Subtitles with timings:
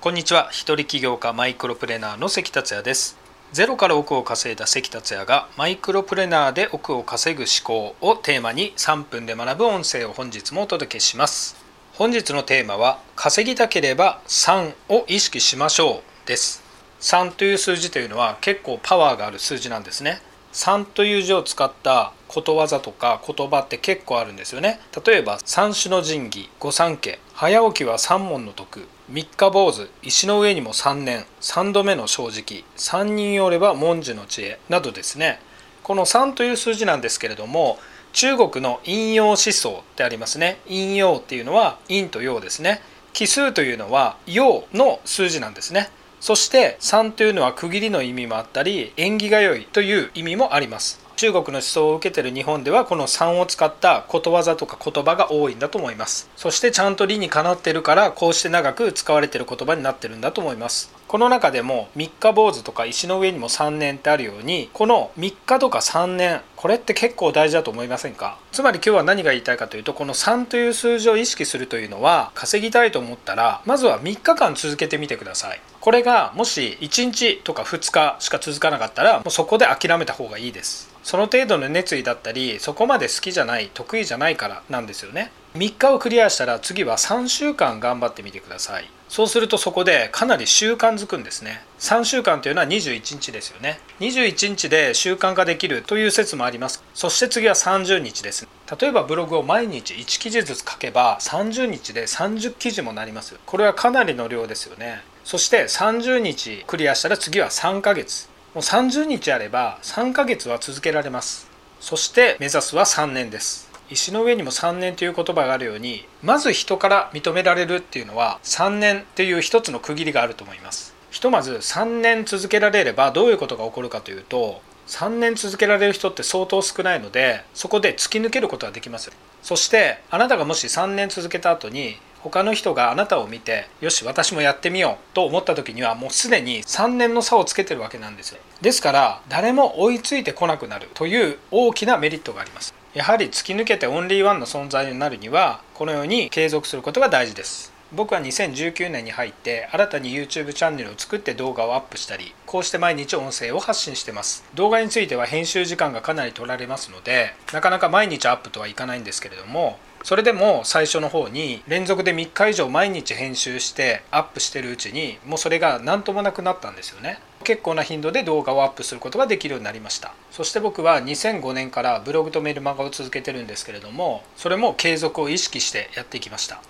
[0.00, 0.48] こんにちは。
[0.52, 3.18] 一人起業家マイクロプレーナーの関達也です。
[3.50, 11.56] ゼロから億を稼いだ関達也がマイクロプレーナーで億を稼ぐ思考をテーマに3分で学ぶ音声を本日もお届けします。
[11.94, 16.62] 本日のテーマは稼ぎたければ3を意識しましょうです。
[17.00, 20.22] 3という数字というのは結構パワーがある数字なんですね。
[20.52, 24.80] 3という字を使ったことわざとか言葉って結構あるんですよね。
[25.04, 27.18] 例えば三種の神器御三家。
[27.34, 28.86] 早起きは三問の徳。
[29.08, 29.88] 三日坊主。
[30.02, 31.24] 石の上にも三年。
[31.40, 32.64] 三度目の正直。
[32.76, 34.58] 三人よれば文殊の知恵。
[34.68, 35.40] などですね。
[35.82, 37.78] この3という数字なんですけれども
[38.12, 40.60] 中国の引用思想ってありますね。
[40.66, 42.82] 引用っていうのは陰と陽ですね。
[43.14, 45.90] 奇数というのは陽の数字なんですね。
[46.20, 51.00] そして3というのは区切りの意味もあったり縁起が良いという意味もあります。
[51.16, 56.30] 中国の思想を受けている日本ではこの3を使ったことわざとか言葉が多いんだと思います。
[56.36, 60.97] そしてちゃんと理にかなってるからこうして長く使われている言葉になってるんだと思います。
[61.08, 68.38] この中でも三日坊主とか石の上にも3年ってあるようにこの3日とか3年これって結構大事だと思いませんか？
[68.52, 75.60] つまり今日は何が言いたいかというとこの3という数字を意識するというのは稼ぎたいと思ったらまずは3日間続けてみてください。
[75.80, 80.94] これがもし1日とか2日しか続かなかったらもうそこで諦めた方がいいです。
[81.02, 85.32] その程度の熱意だったりそこまで好きじゃない得意じゃないからなんですよね。
[85.58, 88.88] 3日をクリアしたら次は3週間頑張ってみてください。
[89.08, 91.64] そうするとそこでかなり習慣づくんですね。
[91.80, 93.80] 3週間というのは21日ですよね。
[93.98, 96.84] 21日で習慣化できるという説もあります。
[96.94, 98.46] そして次は30日です
[98.80, 103.36] 例えばブログを毎日1記事ずつ書けば30日で30記事もなります。
[103.44, 105.02] これはかなりの量ですよね。
[105.24, 108.28] そして30日クリアしたら次は3ヶ月。
[108.54, 111.50] もう30日あれば3ヶ月は続けられます。
[111.80, 113.67] そして目指すは3年です。
[113.90, 120.94] 石の上にも3年という言葉があるようにまず人から認められるっていうのは3年っていう一つの区切りがあると思います。
[121.10, 129.10] ひとまず3年続けられればどういうことが起こるかというと3年続けられる人って相当少ないのでそこで突き抜けることができます。
[129.42, 138.40] そしてあなたがもし3年続けた後に他の人があなたを見てよし私もやってみようと思った時にはもうすでに3年の差をつけてるわけなんですよ。
[138.60, 142.74] ですから誰も追いついてこなくなるという大きなメリットがあります。
[142.94, 147.70] やはり突き抜けてオンリーワンの存在になるにはこのように継続することが大事です。
[147.92, 154.44] 僕は2019年に入って新たに YouTube チャンネルを作って動画をアップしたりこうして毎日音声を発信してます。
[154.54, 167.20] 動画については編集時間がかなり取られますのでなかなか毎日アップとはいかないんですけれどもそれでも最初の方に連続で3日以上毎日編集してアップしてるうちにもうそれが何ともなくなったんですよね。
[167.48, 170.12] 結構な頻度で動画をアップすることができるようになりました。
[170.30, 176.60] そして僕は2005年からブログとメルマガを続けてるんですけれどもそれも継続を意識してやっていきました。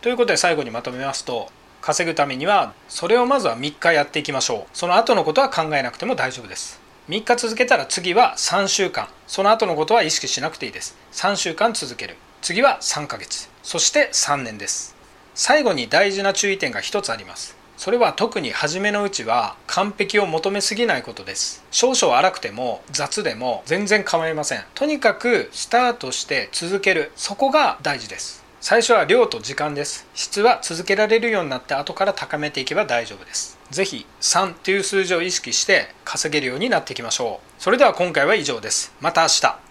[0.00, 1.50] ということで最後にまとめますと
[1.80, 4.76] 稼ぐためにはそれをまずは3日やっていきましょう。
[4.78, 6.80] その後のことは考えなくても大丈夫です。
[7.08, 9.08] 3日続けたら次は3週間。
[9.26, 10.96] その後のことは意識しなくていいです。
[11.14, 12.14] 3週間続ける。
[12.42, 13.50] 次は3ヶ月。
[13.64, 14.94] そして3年です。
[15.34, 17.57] 最後に大事な注意点が1つあります。
[17.78, 21.64] それは特に初めのうちは完璧を求めすぎないことです。
[21.70, 24.64] 少々荒くても雑でも全然構いません。
[24.74, 27.12] とにかくスタートして続ける。
[27.14, 28.44] そこが大事です。
[28.60, 30.08] 最初は量と時間です。
[30.12, 33.56] 質は続けられるようになって後から高めていけば大丈夫です。
[33.70, 37.62] 是非3という数字を意識して稼げるようになっていきましょう。
[37.62, 38.92] それでは今回は以上です。
[39.00, 39.67] また明日。